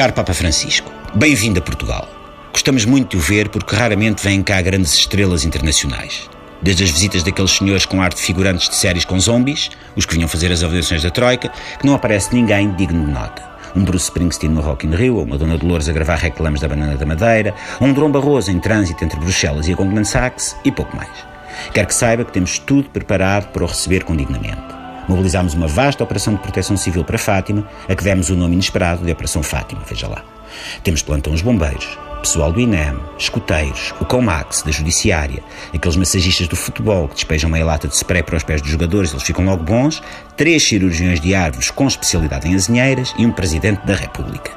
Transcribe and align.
Caro 0.00 0.14
Papa 0.14 0.32
Francisco, 0.32 0.90
bem-vindo 1.14 1.58
a 1.58 1.62
Portugal. 1.62 2.08
Gostamos 2.54 2.86
muito 2.86 3.10
de 3.10 3.16
o 3.18 3.20
ver 3.20 3.50
porque 3.50 3.76
raramente 3.76 4.24
vêm 4.24 4.42
cá 4.42 4.58
grandes 4.62 4.94
estrelas 4.94 5.44
internacionais. 5.44 6.26
Desde 6.62 6.84
as 6.84 6.90
visitas 6.90 7.22
daqueles 7.22 7.50
senhores 7.50 7.84
com 7.84 8.00
arte 8.00 8.16
de 8.16 8.22
figurantes 8.22 8.70
de 8.70 8.76
séries 8.76 9.04
com 9.04 9.20
zombies, 9.20 9.68
os 9.94 10.06
que 10.06 10.14
vinham 10.14 10.26
fazer 10.26 10.50
as 10.50 10.64
avaliações 10.64 11.02
da 11.02 11.10
Troika, 11.10 11.52
que 11.78 11.86
não 11.86 11.92
aparece 11.92 12.34
ninguém 12.34 12.72
digno 12.76 13.04
de 13.04 13.12
nota. 13.12 13.42
Um 13.76 13.84
Bruce 13.84 14.06
Springsteen 14.06 14.54
no 14.54 14.62
Rock 14.62 14.86
in 14.86 14.94
Rio, 14.94 15.16
ou 15.16 15.24
uma 15.24 15.36
Dona 15.36 15.58
Dolores 15.58 15.86
a 15.86 15.92
gravar 15.92 16.16
reclames 16.16 16.62
da 16.62 16.68
Banana 16.68 16.96
da 16.96 17.04
Madeira, 17.04 17.54
ou 17.78 17.86
um 17.86 17.92
Dom 17.92 18.10
Barroso 18.10 18.50
em 18.50 18.58
trânsito 18.58 19.04
entre 19.04 19.20
Bruxelas 19.20 19.68
e 19.68 19.74
a 19.74 19.76
Goldman 19.76 20.04
Sachs, 20.04 20.56
e 20.64 20.72
pouco 20.72 20.96
mais. 20.96 21.12
Quer 21.74 21.84
que 21.84 21.94
saiba 21.94 22.24
que 22.24 22.32
temos 22.32 22.58
tudo 22.58 22.88
preparado 22.88 23.52
para 23.52 23.64
o 23.64 23.66
receber 23.66 24.04
com 24.04 24.16
dignamente. 24.16 24.79
Mobilizámos 25.10 25.54
uma 25.54 25.66
vasta 25.66 26.04
operação 26.04 26.34
de 26.34 26.40
proteção 26.40 26.76
civil 26.76 27.02
para 27.02 27.18
Fátima, 27.18 27.68
a 27.88 27.96
que 27.96 28.04
demos 28.04 28.30
o 28.30 28.36
nome 28.36 28.54
inesperado 28.54 29.04
de 29.04 29.10
Operação 29.10 29.42
Fátima, 29.42 29.82
veja 29.84 30.06
lá. 30.06 30.22
Temos 30.84 31.02
plantão 31.02 31.32
os 31.32 31.42
bombeiros, 31.42 31.98
pessoal 32.22 32.52
do 32.52 32.60
INEM, 32.60 32.96
escuteiros, 33.18 33.92
o 34.00 34.04
Comax, 34.04 34.62
da 34.62 34.70
Judiciária, 34.70 35.42
aqueles 35.74 35.96
massagistas 35.96 36.46
do 36.46 36.54
futebol 36.54 37.08
que 37.08 37.16
despejam 37.16 37.50
meia 37.50 37.64
lata 37.64 37.88
de 37.88 37.96
spray 37.96 38.22
para 38.22 38.36
os 38.36 38.44
pés 38.44 38.62
dos 38.62 38.70
jogadores, 38.70 39.10
eles 39.10 39.24
ficam 39.24 39.44
logo 39.44 39.64
bons, 39.64 40.00
três 40.36 40.62
cirurgiões 40.62 41.20
de 41.20 41.34
árvores 41.34 41.72
com 41.72 41.88
especialidade 41.88 42.46
em 42.46 42.54
azinheiras 42.54 43.12
e 43.18 43.26
um 43.26 43.32
Presidente 43.32 43.84
da 43.84 43.96
República. 43.96 44.52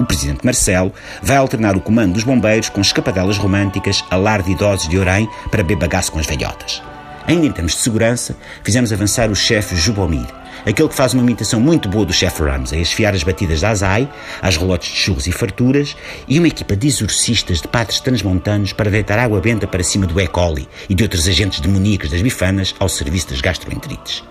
O 0.00 0.06
Presidente 0.06 0.46
Marcelo 0.46 0.94
vai 1.22 1.36
alternar 1.36 1.76
o 1.76 1.80
comando 1.82 2.14
dos 2.14 2.24
bombeiros 2.24 2.70
com 2.70 2.80
escapadelas 2.80 3.36
românticas 3.36 4.02
a 4.10 4.16
lar 4.16 4.40
de 4.40 4.52
idosos 4.52 4.88
de 4.88 4.98
Orém 4.98 5.28
para 5.50 5.62
beber 5.62 5.76
bagaço 5.76 6.10
com 6.10 6.18
as 6.18 6.24
velhotas. 6.24 6.82
Ainda 7.26 7.46
em 7.46 7.52
termos 7.52 7.72
de 7.72 7.78
segurança, 7.78 8.36
fizemos 8.64 8.92
avançar 8.92 9.30
o 9.30 9.36
chefe 9.36 9.76
Jubomir, 9.76 10.26
aquele 10.66 10.88
que 10.88 10.94
faz 10.94 11.14
uma 11.14 11.22
imitação 11.22 11.60
muito 11.60 11.88
boa 11.88 12.04
do 12.04 12.12
chefe 12.12 12.42
Rams, 12.42 12.72
a 12.72 12.76
esfiar 12.76 13.14
as 13.14 13.22
batidas 13.22 13.60
da 13.60 13.70
Azai, 13.70 14.08
às 14.40 14.56
relotes 14.56 14.90
de 14.90 14.96
churros 14.96 15.26
e 15.26 15.32
farturas, 15.32 15.96
e 16.26 16.38
uma 16.38 16.48
equipa 16.48 16.74
de 16.74 16.86
exorcistas 16.86 17.60
de 17.60 17.68
padres 17.68 18.00
transmontanos 18.00 18.72
para 18.72 18.90
deitar 18.90 19.18
água 19.18 19.40
benta 19.40 19.66
para 19.66 19.82
cima 19.82 20.06
do 20.06 20.20
E. 20.20 20.26
coli 20.26 20.68
e 20.88 20.94
de 20.94 21.02
outros 21.02 21.28
agentes 21.28 21.60
demoníacos 21.60 22.10
das 22.10 22.22
bifanas 22.22 22.74
ao 22.78 22.88
serviço 22.88 23.28
das 23.28 23.40
gastroenterites. 23.40 24.24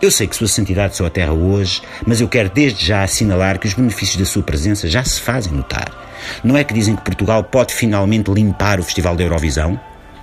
Eu 0.00 0.12
sei 0.12 0.28
que 0.28 0.36
Sua 0.36 0.46
Santidade 0.46 0.96
só 0.96 1.06
a 1.06 1.10
terra 1.10 1.32
hoje, 1.32 1.82
mas 2.06 2.20
eu 2.20 2.28
quero 2.28 2.48
desde 2.48 2.86
já 2.86 3.02
assinalar 3.02 3.58
que 3.58 3.66
os 3.66 3.74
benefícios 3.74 4.16
da 4.16 4.24
sua 4.24 4.44
presença 4.44 4.88
já 4.88 5.02
se 5.02 5.20
fazem 5.20 5.52
notar. 5.52 5.90
Não 6.44 6.56
é 6.56 6.62
que 6.62 6.72
dizem 6.72 6.94
que 6.94 7.02
Portugal 7.02 7.42
pode 7.42 7.74
finalmente 7.74 8.30
limpar 8.30 8.78
o 8.78 8.84
Festival 8.84 9.16
da 9.16 9.24
Eurovisão? 9.24 9.78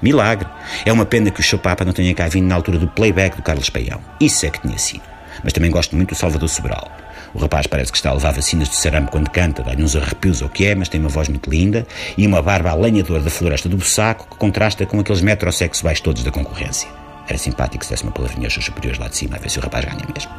Milagre. 0.06 0.48
É 0.86 0.94
uma 0.94 1.04
pena 1.04 1.32
que 1.32 1.40
o 1.40 1.44
seu 1.44 1.58
Papa 1.58 1.84
não 1.84 1.92
tenha 1.92 2.14
cá 2.14 2.28
vindo 2.28 2.46
na 2.46 2.54
altura 2.54 2.78
do 2.78 2.88
playback 2.88 3.38
do 3.38 3.42
Carlos 3.42 3.72
Paião. 3.72 4.00
Isso 4.22 4.46
é 4.46 4.52
que 4.52 4.62
tinha 4.62 4.78
sido. 4.78 5.02
Mas 5.44 5.52
também 5.52 5.72
gosto 5.72 5.96
muito 5.96 6.10
do 6.10 6.16
Salvador 6.16 6.48
Sobral. 6.48 6.92
O 7.34 7.40
rapaz 7.40 7.66
parece 7.66 7.92
que 7.92 7.98
está 7.98 8.12
a 8.12 8.14
levar 8.14 8.32
vacinas 8.32 8.70
de 8.70 8.76
sarampo 8.76 9.10
quando 9.10 9.32
canta, 9.32 9.64
dá-lhe 9.64 9.84
uns 9.84 9.96
arrepios 9.96 10.44
ou 10.44 10.48
o 10.48 10.52
que 10.52 10.68
é, 10.68 10.76
mas 10.76 10.90
tem 10.90 11.02
uma 11.02 11.10
voz 11.10 11.28
muito 11.28 11.50
linda 11.50 11.88
e 12.16 12.28
uma 12.28 12.40
barba 12.40 12.70
alenhadora 12.70 13.24
da 13.24 13.32
floresta 13.32 13.68
do 13.68 13.78
Bussaco 13.78 14.28
que 14.30 14.38
contrasta 14.38 14.86
com 14.86 15.00
aqueles 15.00 15.22
metrosexuais 15.22 16.00
todos 16.00 16.24
da 16.24 16.30
concorrência. 16.30 16.88
Era 17.28 17.40
simpático 17.40 17.84
se 17.84 17.90
desse 17.90 18.04
uma 18.04 18.12
palavrinha 18.12 18.46
aos 18.46 18.54
seus 18.54 18.66
superiores 18.66 19.00
lá 19.00 19.08
de 19.08 19.18
cima 19.18 19.38
a 19.38 19.40
ver 19.40 19.50
se 19.50 19.58
o 19.58 19.62
rapaz 19.64 19.86
ganha 19.86 20.06
mesmo. 20.14 20.32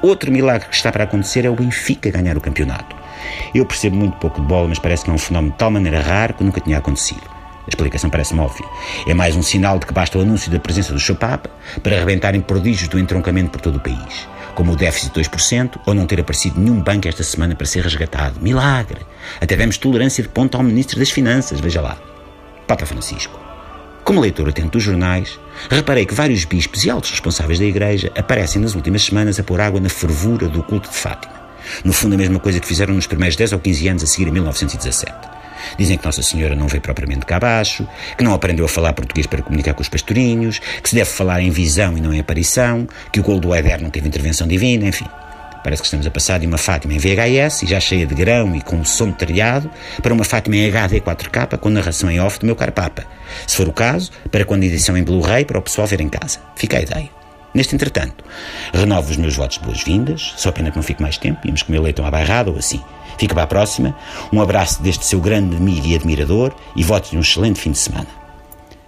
Outro 0.00 0.32
milagre 0.32 0.66
que 0.66 0.74
está 0.74 0.90
para 0.90 1.04
acontecer 1.04 1.44
é 1.44 1.50
o 1.50 1.54
Benfica 1.54 2.10
ganhar 2.10 2.38
o 2.38 2.40
campeonato. 2.40 2.96
Eu 3.54 3.66
percebo 3.66 3.96
muito 3.96 4.16
pouco 4.16 4.40
de 4.40 4.46
bola, 4.46 4.68
mas 4.68 4.78
parece 4.78 5.04
que 5.04 5.10
é 5.10 5.12
um 5.12 5.18
fenómeno 5.18 5.52
de 5.52 5.58
tal 5.58 5.70
maneira 5.70 6.00
raro 6.00 6.32
que 6.32 6.42
nunca 6.42 6.62
tinha 6.62 6.78
acontecido. 6.78 7.33
A 7.64 7.68
explicação 7.68 8.10
parece-me 8.10 8.40
óbvia. 8.40 8.66
É 9.06 9.14
mais 9.14 9.34
um 9.34 9.42
sinal 9.42 9.78
de 9.78 9.86
que 9.86 9.92
basta 9.92 10.18
o 10.18 10.20
anúncio 10.20 10.50
da 10.50 10.60
presença 10.60 10.92
do 10.92 11.00
seu 11.00 11.16
Papa 11.16 11.50
para 11.82 11.96
arrebentarem 11.96 12.40
prodígios 12.40 12.88
do 12.88 12.98
entroncamento 12.98 13.50
por 13.50 13.60
todo 13.60 13.76
o 13.76 13.80
país. 13.80 14.28
Como 14.54 14.72
o 14.72 14.76
déficit 14.76 15.12
de 15.14 15.20
2% 15.28 15.80
ou 15.86 15.94
não 15.94 16.06
ter 16.06 16.20
aparecido 16.20 16.60
nenhum 16.60 16.80
banco 16.80 17.08
esta 17.08 17.22
semana 17.22 17.54
para 17.54 17.66
ser 17.66 17.82
resgatado. 17.82 18.40
Milagre! 18.40 19.00
Até 19.40 19.56
demos 19.56 19.78
tolerância 19.78 20.22
de 20.22 20.28
ponta 20.28 20.58
ao 20.58 20.62
Ministro 20.62 20.98
das 20.98 21.10
Finanças, 21.10 21.58
veja 21.58 21.80
lá. 21.80 21.96
Papa 22.66 22.86
Francisco. 22.86 23.40
Como 24.04 24.20
leitor 24.20 24.48
atento 24.50 24.72
dos 24.72 24.82
jornais, 24.82 25.40
reparei 25.70 26.04
que 26.04 26.14
vários 26.14 26.44
bispos 26.44 26.84
e 26.84 26.90
altos 26.90 27.10
responsáveis 27.10 27.58
da 27.58 27.64
Igreja 27.64 28.12
aparecem 28.16 28.60
nas 28.60 28.74
últimas 28.74 29.02
semanas 29.02 29.40
a 29.40 29.42
pôr 29.42 29.60
água 29.60 29.80
na 29.80 29.88
fervura 29.88 30.46
do 30.46 30.62
culto 30.62 30.90
de 30.90 30.96
Fátima. 30.96 31.32
No 31.82 31.92
fundo, 31.92 32.14
a 32.14 32.18
mesma 32.18 32.38
coisa 32.38 32.60
que 32.60 32.66
fizeram 32.66 32.94
nos 32.94 33.06
primeiros 33.06 33.36
10 33.36 33.54
ou 33.54 33.58
15 33.58 33.88
anos 33.88 34.02
a 34.02 34.06
seguir 34.06 34.28
a 34.28 34.32
1917. 34.32 35.33
Dizem 35.78 35.98
que 35.98 36.04
Nossa 36.04 36.22
Senhora 36.22 36.54
não 36.54 36.68
veio 36.68 36.82
propriamente 36.82 37.26
cá 37.26 37.36
abaixo, 37.36 37.86
que 38.16 38.24
não 38.24 38.34
aprendeu 38.34 38.64
a 38.64 38.68
falar 38.68 38.92
português 38.92 39.26
para 39.26 39.42
comunicar 39.42 39.74
com 39.74 39.82
os 39.82 39.88
pastorinhos, 39.88 40.58
que 40.58 40.88
se 40.88 40.94
deve 40.94 41.10
falar 41.10 41.40
em 41.40 41.50
visão 41.50 41.96
e 41.96 42.00
não 42.00 42.12
em 42.12 42.20
aparição, 42.20 42.86
que 43.12 43.20
o 43.20 43.22
gol 43.22 43.40
do 43.40 43.54
Éder 43.54 43.80
não 43.80 43.90
teve 43.90 44.08
intervenção 44.08 44.46
divina, 44.46 44.86
enfim. 44.86 45.06
Parece 45.64 45.80
que 45.80 45.86
estamos 45.86 46.06
a 46.06 46.10
passar 46.10 46.38
de 46.38 46.46
uma 46.46 46.58
Fátima 46.58 46.92
em 46.92 46.98
VHS 46.98 47.62
e 47.62 47.66
já 47.66 47.80
cheia 47.80 48.06
de 48.06 48.14
grão 48.14 48.54
e 48.54 48.60
com 48.60 48.84
som 48.84 49.06
de 49.06 49.16
telhado 49.16 49.70
para 50.02 50.12
uma 50.12 50.22
Fátima 50.22 50.56
em 50.56 50.68
HD 50.68 51.00
4K 51.00 51.56
com 51.56 51.70
narração 51.70 52.10
em 52.10 52.20
off 52.20 52.38
do 52.38 52.44
meu 52.44 52.54
caro 52.54 52.72
Papa. 52.72 53.06
Se 53.46 53.56
for 53.56 53.66
o 53.66 53.72
caso, 53.72 54.12
para 54.30 54.44
quando 54.44 54.64
edição 54.64 54.94
em 54.94 55.02
Blu-ray 55.02 55.46
para 55.46 55.58
o 55.58 55.62
pessoal 55.62 55.86
ver 55.86 56.02
em 56.02 56.08
casa. 56.10 56.38
Fica 56.54 56.76
a 56.76 56.82
ideia. 56.82 57.23
Neste 57.54 57.74
entretanto, 57.74 58.24
renovo 58.72 59.10
os 59.10 59.16
meus 59.16 59.36
votos 59.36 59.58
de 59.58 59.64
boas-vindas, 59.64 60.34
só 60.36 60.50
pena 60.50 60.72
que 60.72 60.76
não 60.76 60.82
fique 60.82 61.00
mais 61.00 61.16
tempo, 61.16 61.46
íamos 61.46 61.62
comer 61.62 61.78
leitão 61.78 62.04
à 62.04 62.10
bairrada 62.10 62.50
ou 62.50 62.58
assim. 62.58 62.82
Fica 63.16 63.32
para 63.32 63.44
a 63.44 63.46
próxima, 63.46 63.96
um 64.32 64.42
abraço 64.42 64.82
deste 64.82 65.06
seu 65.06 65.20
grande 65.20 65.56
amigo 65.56 65.86
e 65.86 65.94
admirador 65.94 66.52
e 66.74 66.82
votos 66.82 67.10
de 67.10 67.16
um 67.16 67.20
excelente 67.20 67.60
fim 67.60 67.70
de 67.70 67.78
semana. 67.78 68.08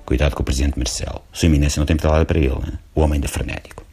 Cuidado 0.04 0.34
com 0.34 0.42
o 0.42 0.44
Presidente 0.44 0.76
Marcelo, 0.76 1.22
Sua 1.32 1.46
Eminência 1.46 1.78
não 1.78 1.86
tem 1.86 1.96
pedalada 1.96 2.24
para 2.24 2.38
ele, 2.38 2.48
né? 2.48 2.72
o 2.92 3.00
homem 3.02 3.20
da 3.20 3.28
frenético. 3.28 3.84